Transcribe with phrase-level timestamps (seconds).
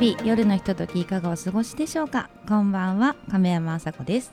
[0.00, 2.30] 日夜のひとときいかがお過ごしでしょうか？
[2.48, 4.32] こんばんは亀山あさこです。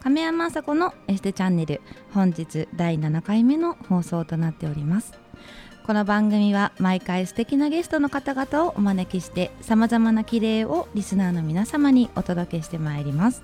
[0.00, 1.80] 亀山あさこのエステチャンネル
[2.14, 5.18] 本日第7回目の放送となっております。
[5.84, 13.42] この番組は毎回素敵なゲストの方々をお招きしてさまざまな綺麗をリスナーの皆様にお届けしてまいります。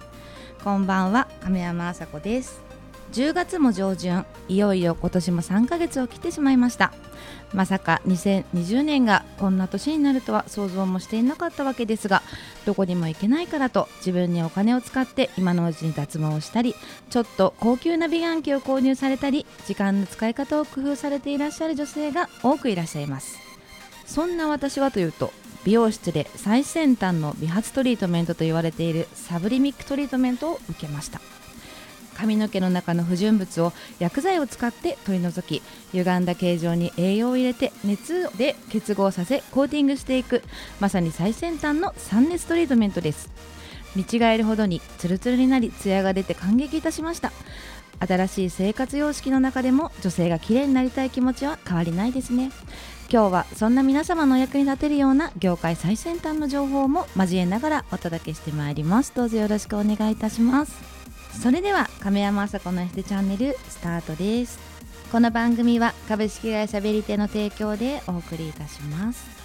[0.62, 2.65] こんばんは亀山あさこです。
[3.12, 6.92] 10月も上旬いよいよ今年も3ヶ月を切ってしまいました。
[7.52, 12.22] まさか2020年がこんな年になるとは想像もしていなかったわけですが
[12.64, 16.74] どこにも行けないからと自分にお金を使って今のうちに脱毛をしたり
[17.08, 23.38] ちょっと高級な美顔器を購入されたり時間の使い方を工夫されていらっしゃる女性が多くいらっしゃいます。
[24.06, 25.32] そんな私はというと
[25.64, 31.20] 美容室で最先端の美髪トリートメントと言われているサブリミックトリートメントを受けました。
[32.16, 40.42] 髪の毛の中の不純物を薬剤を使って取り除き歪んだ形状に栄養を入れて熱で結合させコーティングしていく
[40.80, 43.30] まさに最先端の酸熱トリートメントです。
[43.94, 47.32] 見違えるほどにツルツルになりツヤが出て感激いたしました。
[47.98, 52.50] 新しい生活様式の中でも女性が綺麗になりたい気持ちは変わりないですね。
[53.10, 59.12] 今日はそんな皆様のお役に立てるような業界最先端の情報も交えながらお届けしてまいります。
[59.14, 60.95] どうぞよろしくお願いいたします。
[61.40, 64.58] それでは亀山あさこのエステチャンネルスタートです。
[65.12, 69.36] この番組は株式会社ベリテの提供でお送りいたします。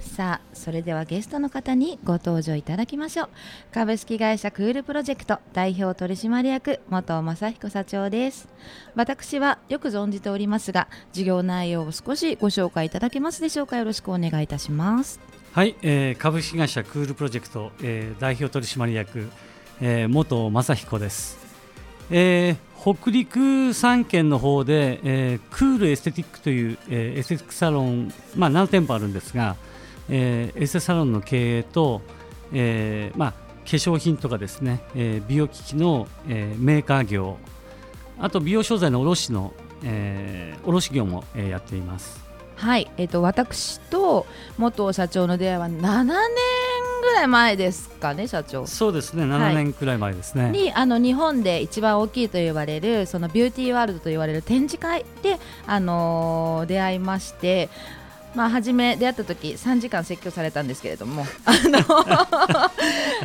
[0.00, 3.28] さあそれではゲストの方にご登場いただきましょう。
[3.72, 8.48] 株式会社クールプロジェクト代表取締役元正彦社長です。
[8.94, 13.78] 私はよく存じておりますが事業内容を少しご紹介いただけますでしょうか？
[13.78, 15.18] よろしくお願いいたします。
[15.52, 19.30] はい、えー、株式会社クールプロジェクト、えー、代表取締役
[19.80, 21.38] えー、元正彦です、
[22.10, 29.56] えー、北陸3県の方で、えー、クールエステティックという、えー、エステティックサロン、まあ、7店舗あるんですが、
[30.08, 32.02] えー、エステサロンの経営と、
[32.52, 37.38] えーまあ、化粧品とかですね、えー、美容機器の、えー、メーカー業
[38.18, 42.20] あと美容商材の卸の、えー、卸業も、えー、やっています。
[42.56, 44.26] はい、えーと、私と
[44.58, 46.18] 元社長の出会いは7年
[47.00, 48.66] ぐらい前ですかね社長。
[48.66, 57.68] そうですね7年くらい前ですね、はい、にあの日本で一番大きいと言われるそのビューティーワールドと言われる展示会で、あのー、出会いまして
[58.34, 61.80] まあ、初め出会った時3時間説教されたんですけれども、 あの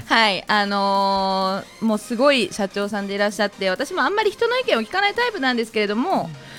[0.06, 6.56] はいあのー、もうすごい社長さんでいらっしゃって私もあんまり人の意見を聞かないタイプなんですけれども、うん。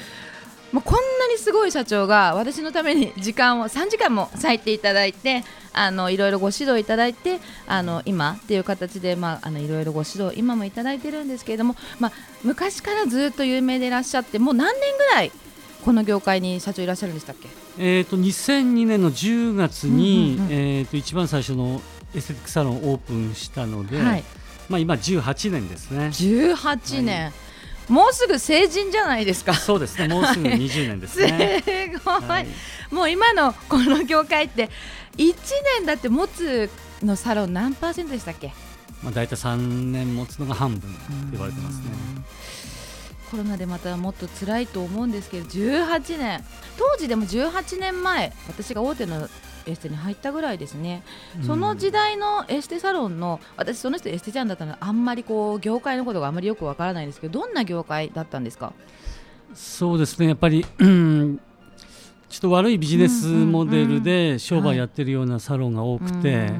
[0.72, 5.44] もうこんなにすごい社長が私のために時間を3時間も割いていただいて
[5.76, 15.32] あのいろいろご指導いただいてあの今っていう形で、まあ、あのいろいろご指導今もいただいてるんですけれども、まあ、昔からずっと有名でいらっしゃってもう何年ぐらい
[15.84, 17.48] この業界に社長いらっしゃるんでしたっけ、
[17.78, 21.80] えーと、2002年の10月に、うんうんうん、えーと、一番最初の
[22.14, 24.24] エステティックサロンをオープンしたので、はい、
[24.68, 26.06] まあ、今18年ですね。
[26.06, 27.32] 18年、はい
[27.88, 29.54] もうすぐ成人じゃないですか。
[29.54, 30.08] そうですね。
[30.08, 31.62] もうすぐ20年ですね。
[31.64, 32.46] すごい、はい、
[32.90, 34.70] もう今のこの業界って
[35.18, 35.34] 1
[35.78, 36.70] 年だって持つ
[37.02, 38.52] のサロン何パーセントでしたっけ？
[39.02, 39.56] まあ大体3
[39.92, 41.00] 年持つのが半分って
[41.32, 41.84] 言われてますね。
[43.30, 46.44] コロナでまたもっと辛いと思うんですけど18年。
[46.78, 49.28] 当時でも18年前私が大手の
[49.66, 51.02] エステに入ったぐらいですね、
[51.38, 58.72] うん、その時代のエステサロンの私その人エステちゃんだったのであんまりこう業界のことがあまりよくわからないんですけどどんな業界だったんですか？
[59.54, 60.28] そうですね。
[60.28, 61.40] やっぱり、うん、
[62.28, 66.50] ちょっと悪いビジネスモデルで商売やってるようなサロンが多くて、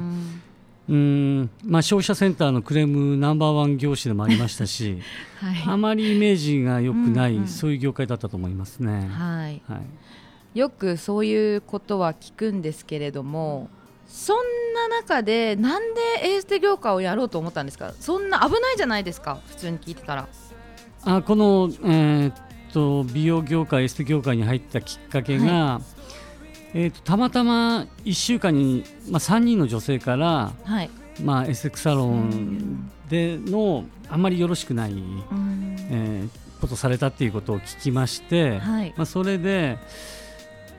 [0.89, 1.49] うん。
[1.65, 4.99] まあ、消費者センターのクレームナンバーワン業種でもありましたし、
[5.39, 9.09] はい、あまりイメージが良くない、うんうん、そういう業界だったと思いますね。
[9.11, 9.77] はい、は
[10.55, 10.59] い。
[10.59, 13.69] よくそういうことは聞くんですけれども
[14.07, 14.37] そん
[14.73, 17.93] な中でなんでエーステ業界をやろうと思ったんですか？
[17.99, 19.39] そんな危ないじゃないですか？
[19.49, 20.27] 普通に聞いてたら。
[21.03, 22.33] あこの、えー、っ
[22.67, 25.81] と美容業界エステ業界に入ったきっかけが、は
[26.73, 30.89] い、えー、っとたまたま1週間に、まあ、3人の女性から、はい。
[31.23, 34.93] まあ、エステクサロンでのあまりよろしくない、
[35.89, 39.77] えー、ことされたっていうことを聞きまして、はい、まあ、それで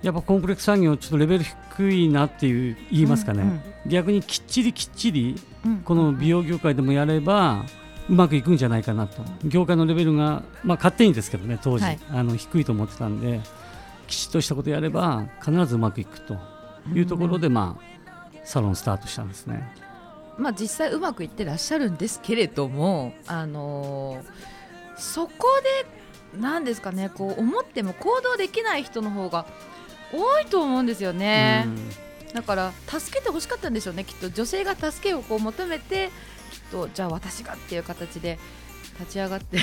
[0.02, 5.36] やっぱコンプレックス産業ちょっとレベル低いなっていう言いますかね、うんうん、逆にきっちりきっちり
[5.84, 7.64] この美容業界でもやればう
[8.08, 9.22] まくいくんじゃないかなと。
[9.44, 13.40] 業界のレベルが、まあ、勝手にですけどね当時、はい、あの低いと思ってたんで
[14.06, 16.58] きちっとしたことやれば必ずうまくいくと。
[16.94, 19.72] いうところで、まあ、サロンスタートしたんですね。
[20.38, 25.46] まあ、実際うまくいってらっしゃるんですけれども、あのー、そこ
[26.32, 29.46] で何ですかねこう思っても行動できない人の方が
[30.12, 31.66] 多いと思うんですよね。
[32.32, 34.30] だから助けてほしかったんでしょうねきっと。
[34.30, 36.10] 女性が助けをこう求めて
[36.70, 38.38] とじゃあ私がっていう形で
[38.98, 39.58] 立ち上がって。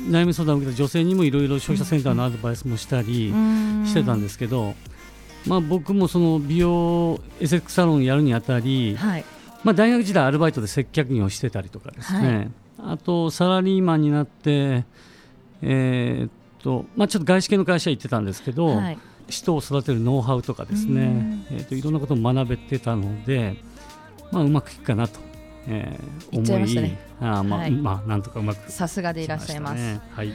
[0.00, 3.32] 悩み相談を受けた女性にもいろいろ消費者センターのアドバイスもしたり
[3.86, 4.74] してたんですけど、
[5.46, 9.24] まあ、僕もその美容エセックサロンやるにあたり、はい、
[9.64, 14.84] まあ、大学時代アルバイトで接客業をしてたりとかですね、はい、あとサラリーマンになって、
[15.62, 16.30] えー、っ
[16.62, 18.98] とまあ、ちょっと外資系の会社行ってたんですけど、はい、
[19.28, 23.56] 人を育てるノウハウとかですね、えー、っといろんなことも学べてたので、
[24.30, 25.20] まあ、うまくいくかなと
[25.68, 29.74] えー、思い、ね、あまあ、はい、まあなんとかうまくさすがでいらっしゃいます。
[29.76, 30.32] ね、はい。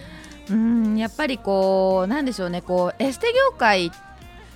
[0.50, 3.92] うんやっぱりこうなんでしょうねこうエステ業界っ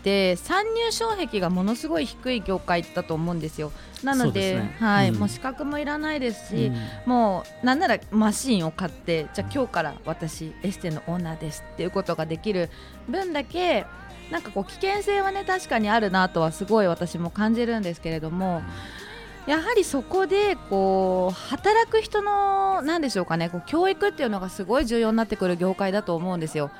[0.03, 3.71] て参入障壁がものすごい低い業界だと思うんですよ。
[4.03, 12.69] なので、ね、はい、うん、もう資格もいらないですし、うん、もうなんならマシンを買ってじゃあ今日から私エステのオーナーですっていうことができる
[13.09, 13.85] 分だけ
[14.31, 18.57] なんかこう危険性はね確かにあるなとはすごい私も感じるんですけれども。
[18.57, 19.04] うん
[19.47, 26.71] やはりそこでこう働く人のなんでしょうかねこう教育っていうのがすごい重要になってくる業界だと思うんですよ。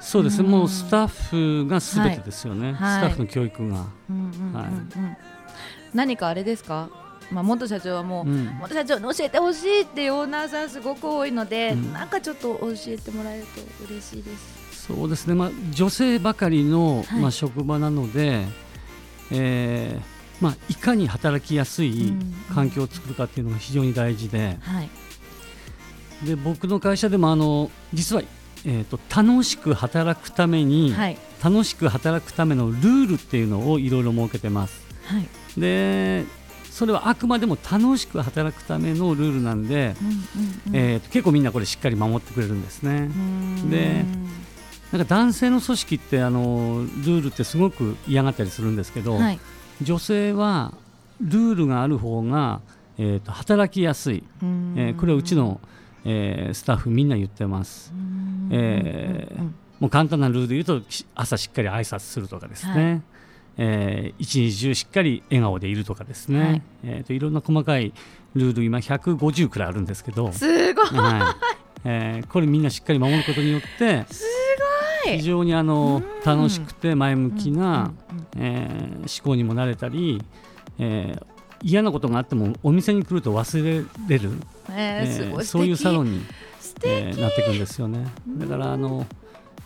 [0.00, 1.08] そうです、うん、もうスタッ
[1.64, 3.86] フがすべてですよね、はい、スタッフの教育が。
[5.92, 6.88] 何かあれですか？
[7.30, 14.86] まあ、元社長はもう、うん、元社長に教えてほしいっていうオーナーさんすごく多いので、うん、なんかちょっと教えてもらえると嬉しいです。
[14.88, 18.46] そうですね、まあ、女性ばかりの、はい、まあ、職場なので、
[19.30, 20.02] えー、
[20.40, 22.14] まあ、いかに働きやすい
[22.54, 24.56] 環境を作るかっていうのが非常に大事で。
[24.60, 24.88] はい、
[26.24, 28.22] で僕の会社でもあの実は、
[28.64, 34.82] えーと、楽しく働くために、はい、楽しく働くためのルールっていうのをいろいろ設けてます。
[35.04, 35.26] はい、
[35.60, 36.24] で
[36.70, 40.14] それはあくまでも楽しく働くためのルールなんで、うんうん
[40.68, 43.10] うん、えーと、結構みんなこれしっかり守ってくれるんですね。
[43.70, 44.04] で
[44.92, 49.40] なんか男性の組織ってあのルールってすごく嫌がったりするんですけど、はい、
[49.82, 50.74] 女性は
[51.20, 52.60] ルールがある方が、
[52.98, 55.60] えーと、働きやすい、えー、これはうちの、
[56.04, 57.92] えー、スタッフみんな言ってます。
[58.50, 59.42] えー、
[59.78, 63.02] もう簡単なルールで言うと朝しっかり挨拶するとかですね、はい。
[63.58, 67.92] えー、一日中しっかり笑顔でいるとかですね、はい、えーと、いろんな細かい
[68.34, 70.32] ルール今150くらいあるんですけど。
[70.32, 71.60] すごい、はい。
[71.84, 74.04] えー、これみんなしっかり守ることによって
[75.04, 77.92] 非常にあの楽しくて前向きな、
[78.36, 80.22] えー、思考にもなれたり、
[80.78, 81.24] えー、
[81.62, 84.30] 嫌なことがあってもお店に来ると忘れれる、
[84.70, 86.26] えー、えー、そういうサロンに、
[86.84, 88.06] えー、なっていくんですよね。
[88.38, 89.06] だからあの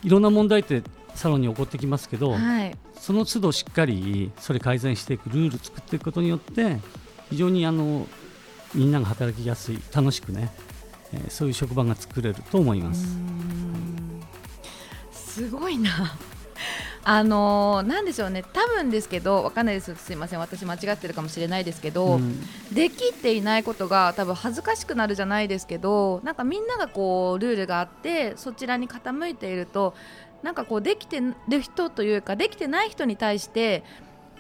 [0.03, 0.83] いろんな問題って
[1.15, 6.79] サロンに起こってきますけど、はい、その都度しっかりそれ改善していくルール作っていくことによって
[7.31, 8.07] 非常にあの
[8.75, 10.53] みんなが働きやすい楽しくね、
[11.13, 13.17] えー、そういう職場が作れると思います。
[15.35, 15.91] すごいな。
[17.03, 18.45] あのー、なんでしょうね。
[18.53, 19.95] 多分ですけどわかんないです。
[19.97, 20.39] すいません。
[20.39, 22.41] 私間違ってるかもしれないですけど、うん、
[22.73, 29.95] できていないことが多分恥ずかしくなるじゃないですけどなんかみんながこうルールがあってそちらに傾いていると
[30.45, 33.83] なんかこうできてる人というかできてない人に対して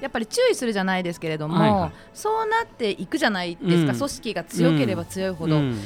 [0.00, 5.78] やっぱり注意するじゃないですけれども、はいはい、そうなっていくじゃないですか、うん、組織が強ければ強いほど、うん、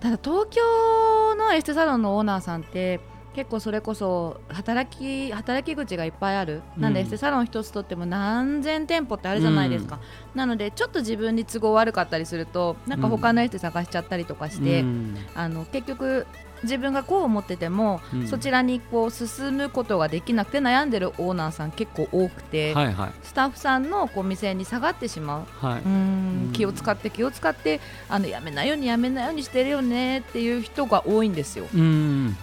[0.00, 3.00] ただ東京のエステサロンのオーナーさんって
[3.34, 9.96] 結構それこそ働き働き口がいっぱいある、うん、なんでエステサロン一つとっても何千店舗ってあるじゃないですか、
[10.32, 16.26] うん、なのでちょっと自分に都合悪かったりするとなんか他のエステ探しちゃったりとかして、うん、あの結局
[16.62, 26.50] 自分がこう思ってても、そちらにこう進むことができなくて悩んでるオーナーさん結構多くて、はいはい、スタッフさんのこう店に下がってしまう、はい、うん。
[26.52, 31.66] 気を使って気を使ってあのやめないようにやめないようにしてるよねっていう人が多いんですよ。
[31.74, 32.36] うん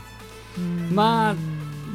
[0.94, 1.36] まあ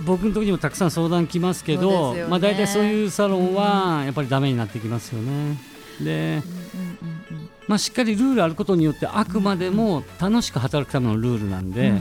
[0.04, 5.56] 僕の時にもたくさん相談来ますけど、ね、まあ、大体そういうサロンはやっぱりだめになってきますよね。
[6.00, 6.42] で、
[7.66, 11.94] まあ、しっかりルールあることによってあくまでも楽しく働くためのルールなんで、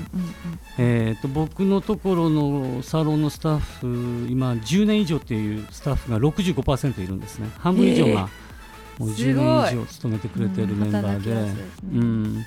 [0.77, 7.49] えー、と僕のところのサロンのスタッフ今10年以上っていうスタッフが65%いるんですね。
[7.59, 8.29] 半分以上が
[8.99, 11.31] もう10年以上勤めてくれてるメンバーで。
[11.93, 12.45] うん。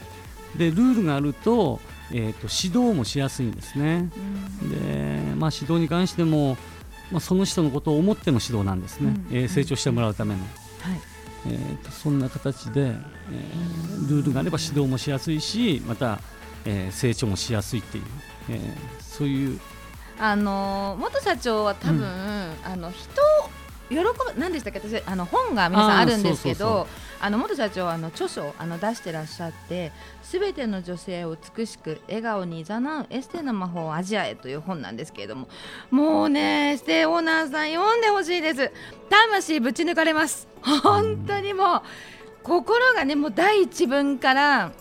[0.57, 1.81] でルールがあると,、
[2.13, 4.11] えーと、指導もしやすいんですね。
[4.63, 6.57] でまあ、指導に関しても、
[7.11, 10.41] まあ、その人のことを思っての指導なんですね、うん、えー、成長してもらうための。
[10.41, 10.49] はい。
[11.49, 16.19] えーと、そんな形で、えー、ルールがあれば指導もしやすいしまた、
[16.65, 18.05] えー、成長もしやすいっていう、
[18.51, 18.61] えー、
[19.01, 19.61] そういう。
[20.19, 23.09] あの元社長は多分、うん、あの人
[23.89, 24.03] 喜ぶ
[24.39, 24.81] 何でしたっけ？
[24.81, 26.89] 私あの本が皆さんあるんですけど
[27.21, 29.93] あの元社長あの著書あの出してらっしゃって
[30.23, 35.49] すべての女性を美しく笑顔に誘うエステの魔法アジアへという本なんですけれども
[35.91, 38.73] もうねエステオーナーさん読んでほしいです。
[39.09, 40.49] 魂ぶち抜かれます。
[40.63, 41.83] 本当にもう
[42.43, 44.73] 心がねもう第一文から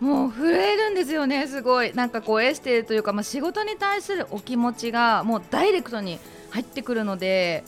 [0.00, 1.92] もう震えるんですよねすごい。
[1.94, 6.18] なんかこうエステというか、まあ、仕事に対するお気持ちがもうダイレクトに
[6.50, 7.64] 入ってくるので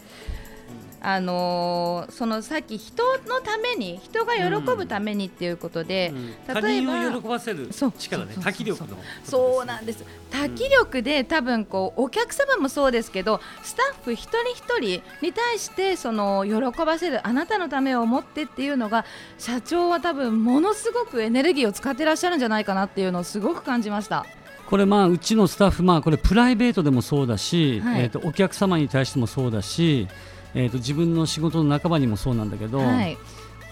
[1.05, 7.69] あのー、そのさっき人のために人が喜ぶためにっていうことで、うんうん、例えば喜ばせる
[7.99, 8.37] 力ね。
[8.41, 10.05] 多気力のそうなんです。
[10.31, 19.05] 多気力で多分こうお客様もそうですけどスタッフ一人一人に対してその喜ばせるあなたのためを思ってっていうのが
[19.39, 24.25] 社長は多分ものすごくエネルギーを使ってらっしゃるんじゃないかなっていうのをすごく感じました。
[24.67, 30.09] これまあうちのスタッフまあこれプライベートでもそうだし、はい、えー、とお客様に対してもそうだし
[30.55, 33.17] えーと、自分の仕事の仲間にもそうなんだけど、はい、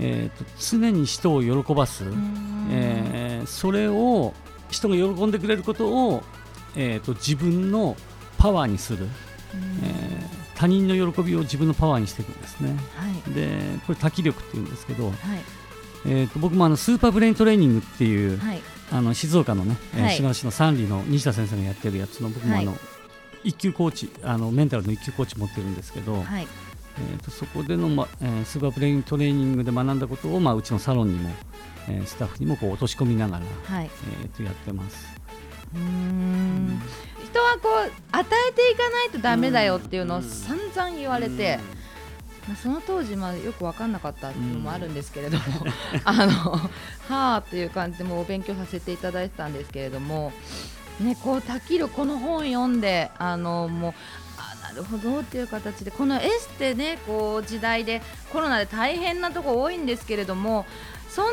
[0.00, 2.04] えーと、常に人を喜ばす、
[2.70, 4.32] えー、それを
[4.70, 6.22] 人が喜んでくれることを、
[6.76, 7.96] えーと、自分の
[8.38, 9.06] パワーにする、
[9.82, 13.48] えー、他人の喜びを自分のパワーにしていくんですね、はい、で
[13.86, 15.14] これ他喜力っていうんですけど、はい、
[16.06, 18.40] えー、と僕もあのスーパーブレイントレーニングっていう、
[18.90, 22.74] あの静岡のね、はい、島田市のサンリの西田先生がやってるやつの僕もあの、
[23.44, 26.46] 一級コーチあのメンタルの一級コーチ持ってるんですけど、はい、
[26.98, 31.30] えーと、そこでの、まえー、スーパーブレイントレーニングで学んだことを、まあ、うちのサロンにも、
[31.88, 33.90] えー、スタッフにもこう落とし込みながら、はい
[34.22, 35.20] えー、とやってます。
[35.74, 36.80] うん
[37.24, 41.60] 人はこう与えていかないとだめだよっていうのを散々言われて、
[42.48, 45.44] まあ、その当時までよく分かんなかったっていうのもあるんですけれども、
[46.04, 50.32] あのはあっていう感じでもお勉強させていただいてたんですけれども。
[51.00, 53.94] ね、こう他喜力この本読んであのもうな
[54.72, 60.66] るほどっていう形でこのエステねこう時代でコロナで大変なとこ多いんですけれども
[61.08, 61.30] そんな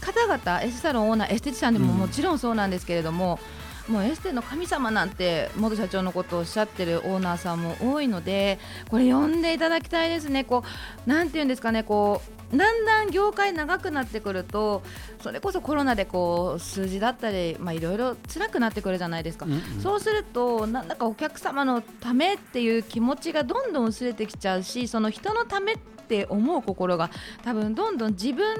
[0.00, 8.58] 方々エステサロンオーナーエステティシャンでももちろんそうなんですけれども、うん、もうエステの神様なんて茂藤社長のことをおっしゃってるオーナーさんも多いので
[8.90, 10.44] これ読んでいただきたいですね。
[10.44, 10.62] こ
[11.06, 11.82] うなんていうんですかね。
[11.82, 14.82] こうだんだん業界長くなってくると
[15.22, 25.78] それこそコロナでこう数字だったりいろいろ辛くなってくるじゃないですか、うんうん、そうするとなんだかお客様のためっていう気持ちがどんどん薄れてきちゃうしその人のためっ
[26.08, 27.10] て思う心が
[27.44, 28.56] 多分どんどん自分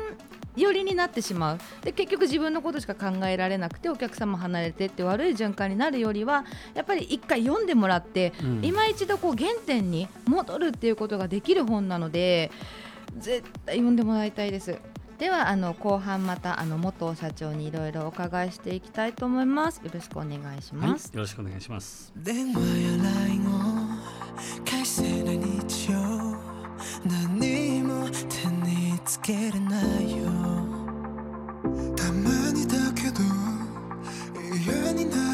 [0.58, 1.58] 寄りになってしまう。
[1.82, 12.50] で結局自分のことしか考えられなくてお客様離れてって悪い循環になるよりはやっぱり一回読んでもらって、うん、今一度こう原点に戻るっていうことができる本なので。
[13.16, 14.78] 絶対読んでもらいたいです。
[15.18, 19.80] ではあの後半またあの元社長にいろいろお伺いしていきたいと思います。
[19.82, 22.12] よろしくお願いします、はい、よろしくお願いします。
[22.16, 23.50] 電話や LINE を
[24.64, 26.37] 返せない日常
[27.04, 30.26] 何も手につけれないよ。
[31.96, 33.22] たまにだけど
[34.64, 35.27] 嫌になる。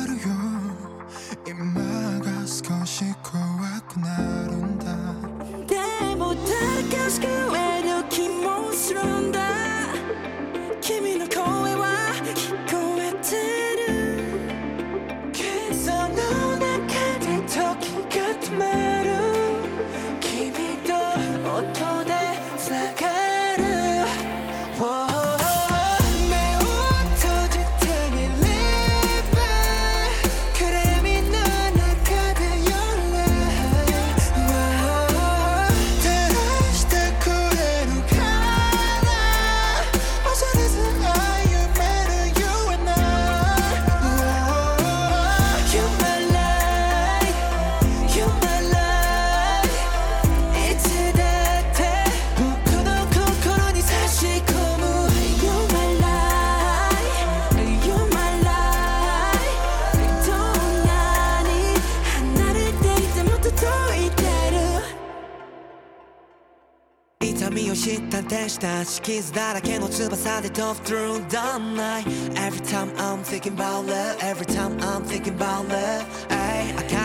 [68.22, 71.36] した傷だらけの翼で飛ぶ through the
[71.74, 72.04] night
[72.36, 76.04] Every time I'm thinking about love Every time I'm thinking about love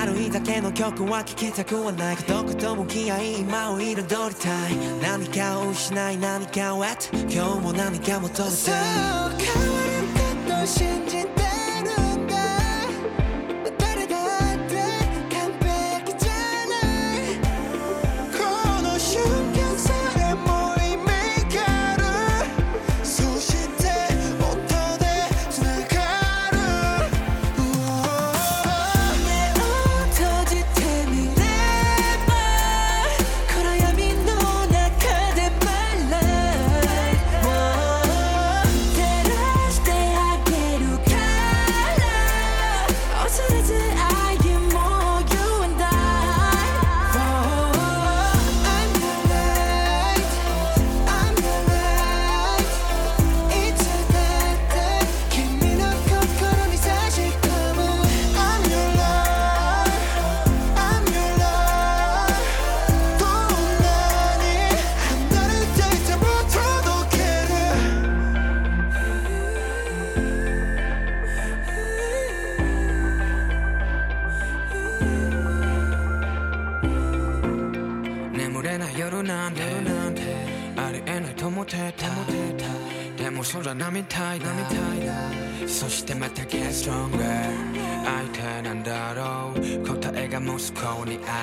[0.06, 9.32] 明るいだけの曲は聴きたくはない孤独と向き合い今を彩りたい何かを失い何かを得て今日も何か求めてそう変わ
[10.48, 11.59] るかと信じて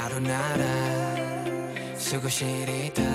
[0.08, 0.64] こにあるなら
[1.96, 3.06] すぐ知りたい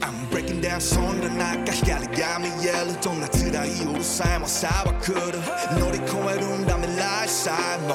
[0.00, 5.38] I'm breaking down そんな中光が見えるどんな辛いうるさいもさは来る
[5.80, 7.94] 乗り越えるんだ未来さえも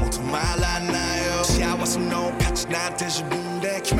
[0.00, 3.96] もう止まらないよ幸せの価値なんて自分で決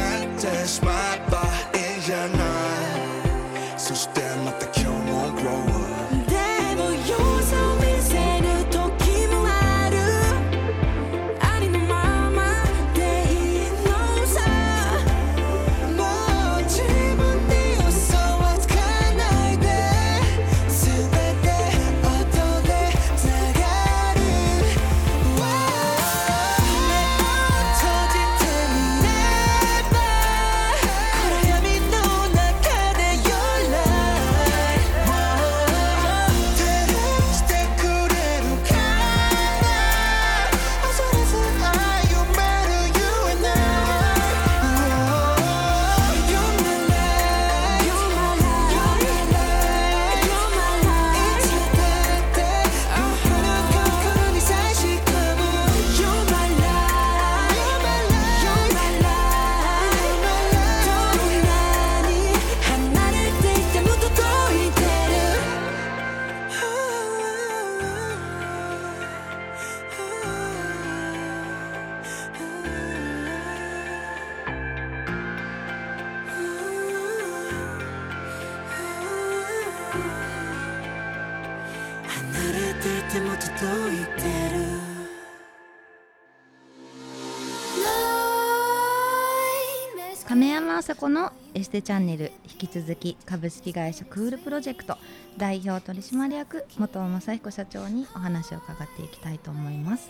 [91.76, 94.96] テチャンネル引き続き株式会社クールプロジェクト
[95.36, 100.08] 代表取締役元尾正彦社長にお話を伺っていきたいと思います。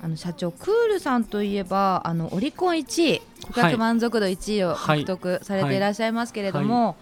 [0.00, 6.94] あの社長クールさんといえばあのオリコン1位顧客満足度1位を獲得されていらっしゃいますけれども、はいはい、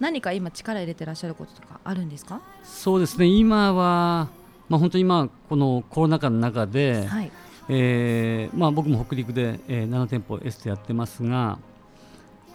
[0.00, 2.40] 何か今力入れてらっしゃることとかあるんですか？
[2.62, 3.26] そうですね。
[3.26, 4.28] 今は、
[4.70, 7.30] まあ、本当に今このコロナ禍の中で、はい。
[7.68, 11.58] えーまあ、僕も北陸で、えー、7店舗エステやってますが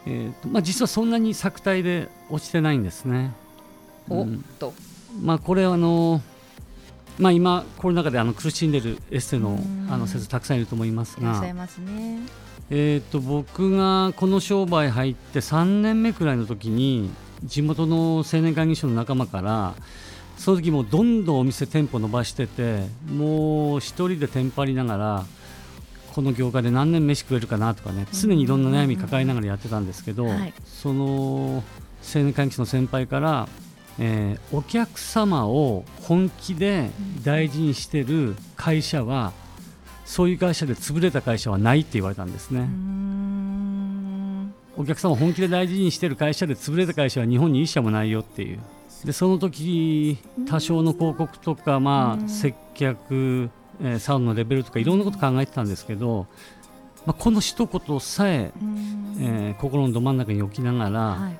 [0.09, 3.31] えーとまあ、実はそんなに作体で落ちてないんですね。
[4.09, 4.73] おっと、
[5.15, 6.21] うん、まあ、これはあの、
[7.19, 11.43] まあ、今コロナ禍であの苦しんでいるエステのあの先生たくさんいると思いますが。
[12.71, 17.09] えーと、僕がこの商売入って3年目くらいの時に
[17.43, 19.73] 地元の青年会議所の仲間から
[20.37, 25.25] その時もどんどんお店店舗伸ばしててもう1人でテンパりながら
[26.13, 31.63] この業界で何年飯食えるかなとかね常にいろんな悩み抱えながらやってたんですけど、はい、その
[32.03, 33.47] 青年会議所の先輩から、
[33.99, 36.89] えー、お客様を本気で
[37.23, 39.33] 大事にしてる会社は
[40.05, 42.67] そういう会社で潰れた会社はないって言われたんですね。
[44.75, 48.59] お客様を本気で大事にしてる会社で潰れた会社は日本に1社もないよっていう。
[49.05, 50.17] でその時
[50.47, 53.49] 多少の広告とか、まあ、接客
[53.81, 56.27] えー、サウンドのレベルとかいろんなこと考えてたんですけど、
[57.05, 58.51] まあ、この一言さえ
[59.19, 61.31] えー、心のど真ん中に置きながら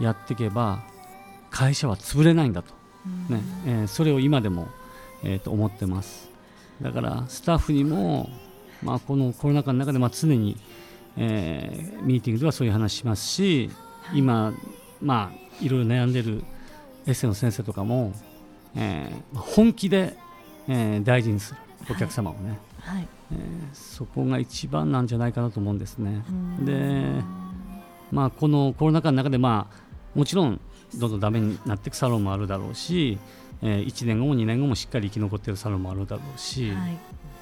[0.00, 0.82] やっていけば、
[1.50, 2.72] 会社は潰れないんだと、
[3.28, 4.68] ねえー、それを今でも、
[5.22, 6.30] えー、と思ってます。
[6.80, 8.30] だからスタッフにも、
[8.82, 10.56] まあ、このコロナ禍の中でまあ常に、
[11.16, 13.70] えー、ミーティングではそういう話しますし、
[14.14, 14.52] 今、
[15.00, 16.42] まあ、いろいろ悩んでる
[17.06, 18.12] エッセイの先生とかも、
[18.74, 20.16] えー、本気で、
[20.68, 23.38] えー、大事にするお客様をね、はい、えー、
[23.72, 26.22] そこが一番なんじゃないかなと思うんですね。
[26.60, 27.22] で、
[28.10, 30.60] まあ、このコロナ禍の中で、まあ、もちろん
[30.94, 33.18] どんどんだめになっていくサロンもあるだろうし、
[33.62, 36.92] えー、1年後も2年後もしっかり生き残っているサロンもあるだろうし、はい、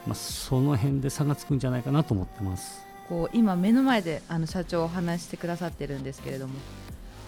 [0.06, 2.84] まあ、その辺で差がつくんじゃないかなと思ってます。
[3.08, 6.54] こう今目の前であの社長お話してくださってるんですけれども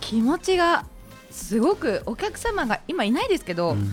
[0.00, 0.86] 気持ちが
[1.32, 3.90] すごくお客様が今いないですけど、うん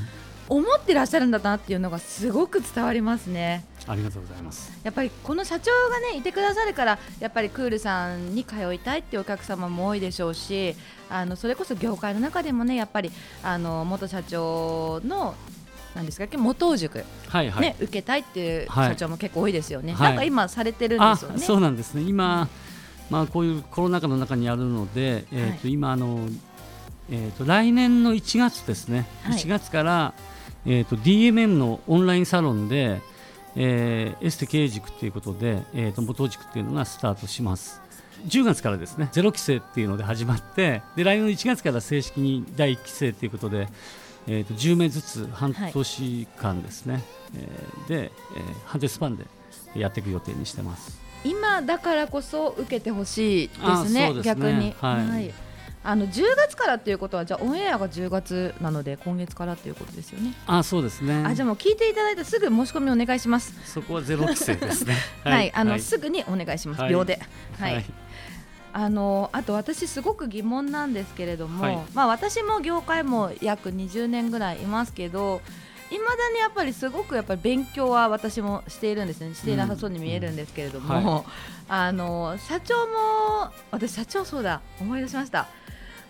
[0.49, 3.63] 思ってらっしゃるんだなっていうのがすごく伝わりますね。
[3.87, 4.71] ありがとうございます。
[4.83, 10.75] やっぱりこの社長がねいてくださるからやっぱりクールさんに通いたいっていうお客様も多いでしょうし、
[11.09, 13.11] あのそれこそ業界の中でもねやっぱり
[13.43, 15.35] あの元社長の
[15.95, 19.93] なんですか元塾、はいはい、ね受けたいっていう社長も結構多いですよね。
[19.93, 21.39] はい、なんか今されてるんですよね。
[21.39, 22.01] そうなんですね。
[22.01, 22.47] 今、
[23.11, 26.27] まあこういうコロナ禍の中にあるので、えっ、ー、と、はい、今あの
[27.11, 30.13] えーと、来年の1月ですね、はい、1月から
[30.65, 33.01] えーと、DMM のオンラインサロンで、
[33.55, 37.81] えー、エステ経営塾ということで、えーと、元塾っていうのがスタートします。
[38.27, 43.69] 10月からですねゼロ規制っていうので始まってで来年の1月から正式に第1期生ということで、
[44.27, 47.03] えー、と10名ずつ半年間ですね、はい、
[47.35, 48.11] えー、で、えー、
[48.65, 49.25] 半年スパンで
[49.73, 50.99] やっていく予定にしてます。
[51.23, 53.55] 今だからこそ受けてほしいで
[53.87, 54.73] すね、ね、逆に。
[54.79, 55.33] はい、はい
[55.83, 60.33] あの10月からっていうことはじゃあオンエアが10月なので今月からっていうことですよね。
[60.45, 61.23] あそうですね。
[61.25, 63.53] あじゃあもう聞いていただいてすぐ申し込みお願いします。
[63.65, 64.95] そこはゼロ規制ですね。
[65.23, 66.83] はい、はい、あの、はい、すぐにお願いします。
[66.89, 67.19] 秒で。
[67.57, 67.85] はい。
[68.71, 75.41] あのあと私すごく疑問なんですけれども、まあ私も業界も約20年ぐらいいますけど。
[75.91, 79.33] いまだにやっぱりすごくやっぱり勉強は私もしているんですね。
[79.33, 81.23] していなさそうに見えるんですけれども、うんはい、
[81.67, 85.47] あの社長も私社長そうだ思い出しました。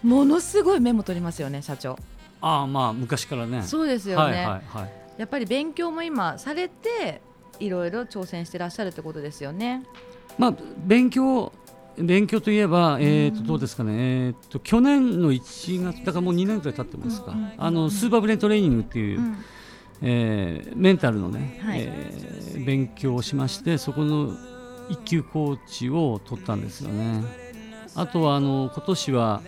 [0.04, 1.98] ものすごいメモ取りますよね社長。
[2.42, 3.64] ああまあ昔からね。
[3.64, 7.22] そうですよね、はいはいはい、やっぱり勉強も今されて
[7.60, 9.84] いろいろ挑戦してらっしゃるってことですよね。
[10.38, 10.54] まあ
[10.86, 11.52] 勉強
[11.98, 19.38] 勉強といえば、えー、とどうですかね、えー、と去年の1月だからもう2年くらい経ってますか、あのスーパーブレントレーニングっていう、うん、
[20.02, 24.34] えー、メンタルのね、はい、えー、勉強をしましてそこの
[24.90, 27.24] 一級コーチを取ったんですよね。
[27.96, 29.42] あとはあの今年は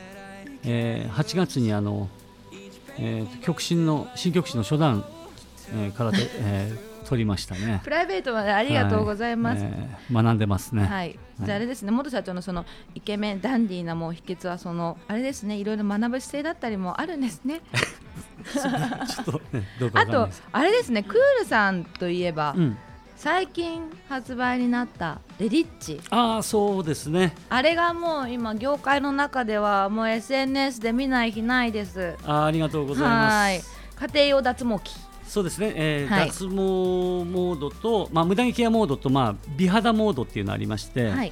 [0.64, 2.10] えー、8月にあの、
[3.00, 5.06] えー、極真の新極真の初段、
[5.74, 7.82] えー、からえー、取りましたね。
[7.84, 9.64] プライベートまでありがとうございます。
[9.64, 10.86] はいえー、学んでますね。
[10.86, 11.18] はい。
[11.40, 17.62] じゃああれですね、元社長のそのイケメンダンディーなもう秘訣はそのあれですね、いろいろ学ぶ姿勢だったりもあるんですね。
[18.44, 22.54] ちょっとね、あとあれですね、クールさんといえば。
[22.58, 22.78] うん。
[23.22, 26.02] 最近発売になったレディッチ。
[26.10, 27.36] ああそうですね。
[27.50, 32.16] あれがもう今業界の中ではもう SNS で見ない日ないです。
[32.26, 33.70] あありがとうございます。
[33.96, 34.96] 家庭用脱毛器。
[35.28, 41.32] そうですね、えー、はい、脱毛モードと、まあ、無駄毛ケアモードと、まあ、美肌モードっていうのがありまして、はい。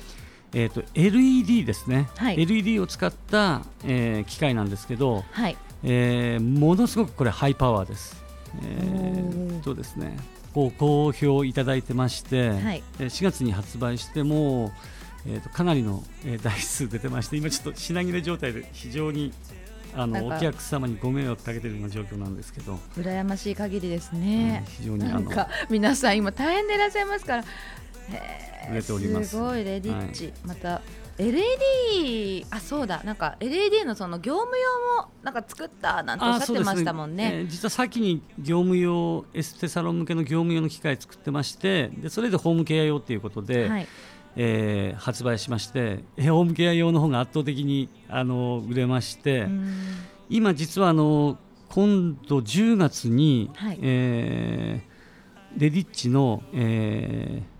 [0.53, 8.23] えーと、LED ですね、はい、LED を使った、えー、機械なんですけど、はいえー、ものすごくこれハイパワーです。
[8.63, 10.17] えー、とですね。
[10.53, 14.71] ご好評いただいてまして、はい、4月に発売しても
[15.25, 19.33] えーと、かなりの、えー、台数出てまして今ちょっと品切れ状態で非常に
[19.93, 22.79] あのお客様にご迷惑かけているような状況なんですけど。
[22.95, 25.31] 羨ましい限りですね、うん、非常にあの。
[25.69, 27.43] 皆さん今大変でいらっしゃいますから。
[28.71, 29.29] 売れております。
[29.29, 30.81] すごいレディッチ、はい、また
[31.19, 33.01] LED あそうだ。
[33.03, 43.87] なんか LED のその業務用もなんか作ったなんておっしゃってましたもんね、ねえー、実は先に業務用エステサロン向けの業務用の機械作ってましてでそれでホームケア用ということで、はい、
[44.37, 49.47] えー、発売しましてホームケア用の方が圧倒的にあの売れまして
[50.29, 57.58] 今実はあの今度10月に、はい、えー、レディッチの、えー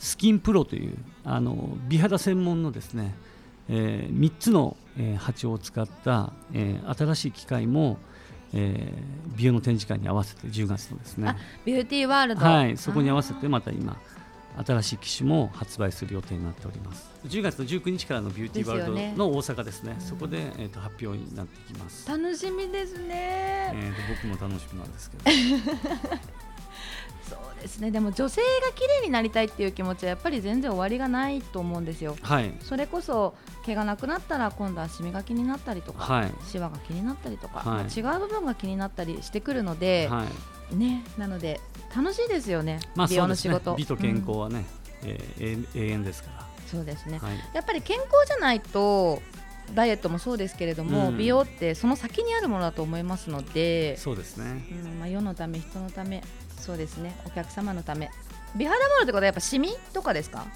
[0.00, 3.14] スキンプロというあの美肌専門のですね、
[3.68, 7.98] えー、3つの、えー、波長を使った、えー、新しい機械も、
[8.54, 11.36] えー、美容の展示会に合わせて10月のですね。
[11.66, 14.00] ビューティーワールド、はい、そこに合わせてまた今
[14.66, 17.10] 新しい機種も発売する予定になっております。
[17.26, 22.08] 10月の19日からのビューティーワールドの大阪ですね、ね、そこで、えーと、発表になってきます。
[22.08, 25.24] 楽しみですね、えーと僕も楽しみなんですけど
[27.30, 27.90] そうですね。
[27.90, 40.26] でも女性が綺麗になりたいっていう気持ちはやっぱり全然終わりがないと思うんですよ、はい、それこそ毛がなくなったら今度はシミが気になったりとか、はい、シワが気になったりとか、はい、違う部分が気になったりしてくるので、は
[40.72, 41.60] い、ね、なので
[41.94, 44.64] 楽しいですよね、まあ、美容の仕事、ね、美と健康はね、
[45.02, 46.50] うん、えー、永遠ですから。
[46.66, 47.20] そうですね、
[47.52, 49.20] やっぱり健康じゃないと
[49.74, 56.22] ダイエットもそうですけれども、うん、美容ってその先にあるものだと思いますのでそうですね、うんまあ、世のため人のため
[56.60, 57.16] そうですね。
[57.26, 58.10] お客様のため。
[58.56, 60.46] 美肌モールってことはやっぱシミとかですか？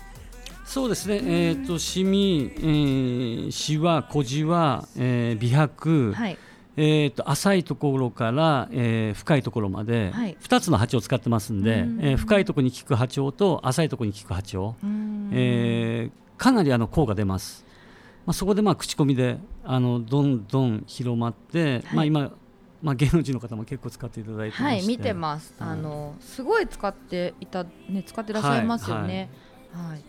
[0.65, 6.39] そうですね、えーと、シミ、えー、シワ、小じわ、えー、美白、はい、
[6.77, 11.99] えーと、浅いところから、えー、深いところまで、はい、2つの波長を使ってますんで、ん。
[12.01, 14.75] えー、深いところに効く波長と浅いところに効く波長、
[15.33, 17.65] えー、かなりあの効果出ます。
[18.25, 22.33] まあ、そこでまあ口コミであのどんどん広まって、はい、まあ、今
[22.85, 29.31] まあ、芸能人の方も結構使っていただいてはい見てます、あのすごい使っていたね使ってらっしゃいますよね、
[29.73, 30.05] はい、はい、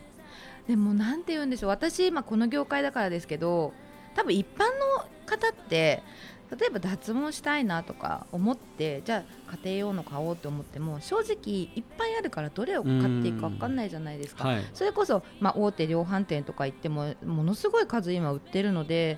[0.67, 1.69] でもなんて言うんでしょう。
[1.69, 3.73] 私今この業界だからですけど
[4.13, 6.03] 多分一般の方って
[6.51, 19.17] 例えば脱毛したいなとか思ってじゃあ家庭用の買おうと思っても正直いっぱいあるからどれを買っていくか分かんないじゃないですか、はい、それこそ、まあ、大手量販店とか行ってもものすごい数今売ってるので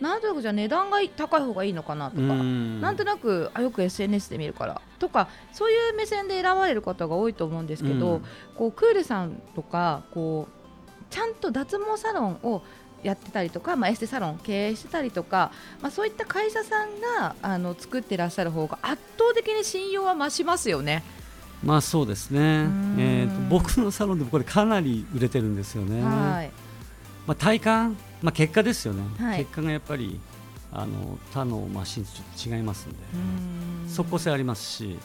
[0.00, 8.20] なんとなくじゃあ値段が高い方がいいのかなとかなんとなくあよく SNS で見るからとかそういう目線で選ばれる方が多いと思うんですけど、
[8.56, 12.62] こうクールさんとかこうちゃんと脱毛サロンを
[13.02, 21.02] やってたりとか、まあ、エステサロン経営してたりとか、まあ、そういった会社さんがあの作ってらっしゃる方が圧倒的に信用は増しますよね。
[21.62, 22.40] まあそうですね、
[22.98, 26.02] えーと、僕のサロンでもこれかなり売れてるんですよね。
[26.02, 26.50] はい。
[27.26, 30.18] まあ、体感、まあ、結果ですよね、はい、結果がやっぱり
[30.72, 32.96] あの他のマシンとちょっと違いますんで。
[33.88, 34.98] 即効性ありますし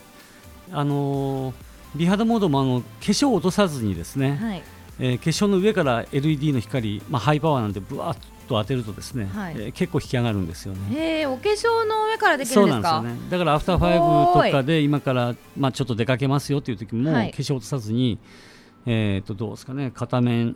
[0.71, 1.54] あの
[1.95, 4.63] 美肌モードもあの化粧を落とさずにですね、はい、
[4.99, 8.15] えー、化粧の上から LED の光、まあ、ハイパワーなんでぶわっ
[8.47, 11.21] と当てるとですね、はい、えー、結構引き上がるんですよね。
[11.21, 12.89] えお化粧の上からできるんですか？
[12.95, 13.32] そうなんですよね。
[13.32, 18.19] だからアフターファイブとかで今から、まあ、ちょっと出かけますよっていう時も、はい、化粧落とさずに、
[18.86, 19.91] えー、とどうですかね。
[19.93, 20.56] 片面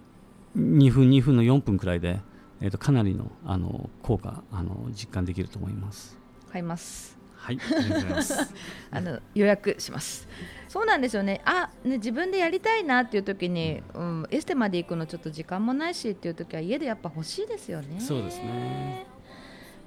[0.58, 2.20] 2分2分の4分くらいで、
[2.62, 6.17] えー、とかなりのあの効果あの実感できると思います。
[6.52, 8.54] 買いますはい、ありがとうございます。
[8.91, 10.28] あの予約します。
[10.67, 11.41] そうなんですよね。
[11.46, 18.02] あ、ね自分でやりたいなっていう時に、うん、エステまで行くのちょっと時間もないしっていう時は家でやっぱ欲しいですよね。
[18.02, 19.06] そうですね。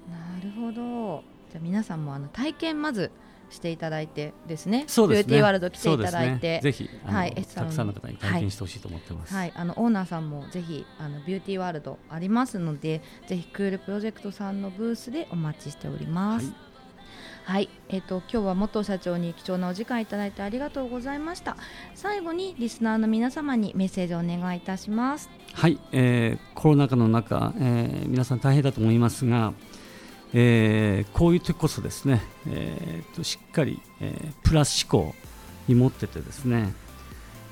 [0.09, 1.23] なるほど。
[1.51, 3.11] じゃあ皆さんもあの体験まず
[3.51, 4.85] していただいてですね。
[4.87, 5.23] そうですね。
[5.25, 9.35] ビューティーワールド来ていただいて、ね、ぜひはい、たくさんの方に体験してほしいと思ってます。
[9.35, 16.47] はい、はい、あのオーナーさんもぜひあのビューティーワールドありますので、ぜひクールプロジェクトさんのブースでお待ちしております。
[16.47, 16.71] はい
[17.45, 21.57] はい、えっ、ー、と今日は元社長に貴重なお時間いただいてありがとうございました。
[21.97, 25.29] 最後にリスナーの皆様にメッセージをお願いいたします。
[25.55, 29.53] はい、えー、コロナ禍の中、えー、皆さん大変だと思いますが、
[30.33, 35.15] えー、こういう時こそですね、えー、としっかり、えー、プラス思考
[35.67, 36.73] に持っててですね、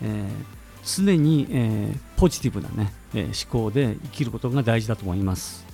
[0.02, 5.66] えー、常に、えー、ポジティブなね、えー、思考で生きることが大事だと思います。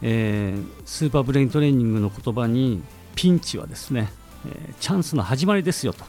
[0.00, 2.82] えー、スーパーブレイントレーニングの言葉に
[3.14, 4.12] ピンチはですね、
[4.46, 6.04] え、チャンスの始まりですよと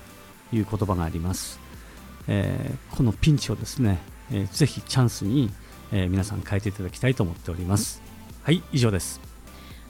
[0.55, 1.59] いう言葉があります、
[2.27, 3.97] え、このピンチをですね、
[4.31, 5.51] えー、ぜひチャンスに、
[5.91, 8.03] え皆さん変えていただきたいと思っております。
[8.43, 9.28] はい以上です。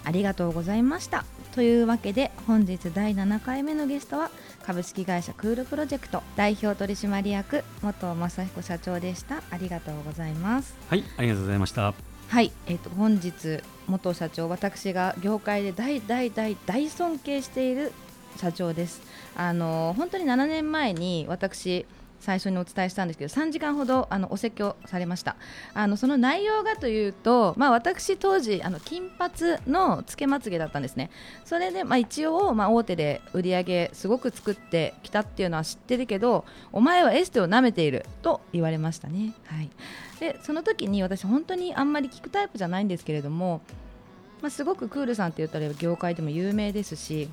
[0.09, 1.23] ありがとうございました。
[1.53, 4.31] というわけで本日第7回目のゲストは
[4.63, 9.43] 株式会社クールプロジェクト代表取締役元正彦社長でした。
[9.51, 10.75] ありがとうございます。
[10.89, 11.93] はいありがとうございました。
[12.27, 17.91] はい、えーと、本日元社長私が業界で大大大大尊敬している
[18.37, 19.03] 社長です。
[19.35, 21.85] あの本当に7年前に私
[22.19, 25.35] 最初にお伝えしたんですけど3時間ほどあのお説教されました。
[25.73, 29.31] あのその内容がというと、まあ、私当時あの金髪
[29.67, 31.09] のつけまつげだったんですね。
[31.45, 39.69] それで、まあ、一応、まあ、大手で売り上げすごく作ってきたっていうのは知ってるけどお前はエステを舐めていると言われましたね、はい、
[40.19, 43.61] でその時に私本当にあんまり聞くタイプじゃないんですけれども、
[44.41, 47.29] まあ、すごくクールさんって言ったら業界でも有名ですし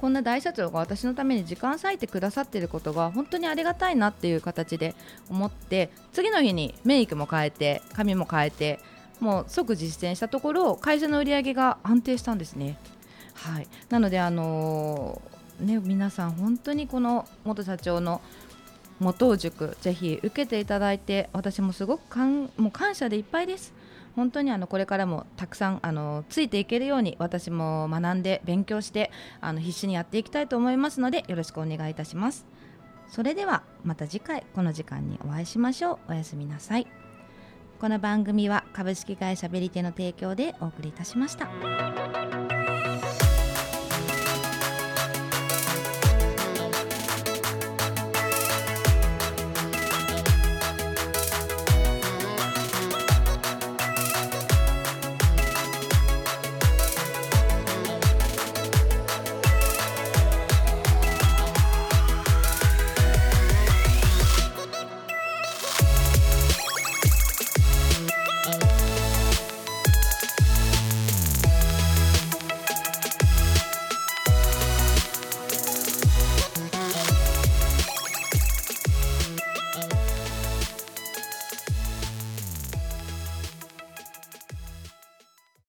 [0.00, 4.94] こんな大社長が私のために時間割いてくださっていることが本当にありがたいなっていう形で
[5.28, 8.80] 思って次の日にメイクも変えて髪も変えて
[9.20, 12.78] もう即実践したところ会社の売り上げが安定したんですね。
[13.34, 18.22] はい、なので、あのー、ね、皆さん本当にこの元社長の
[18.98, 23.74] 元塾ぜひ受けていただいて私もすごくかんもう感謝でいっぱいです。
[24.16, 32.46] 本当にあのこれからもたくさんあのついていけるように私も学んで勉強してあの必死にやっていきたいと思いますのでよろしくお願いいたします。
[33.08, 36.12] それではまた次回この時間にお会いしましょう。
[36.12, 36.86] おやすみなさい。
[37.80, 42.49] この番組は株式会社ベリテの提供でお送りいたしました。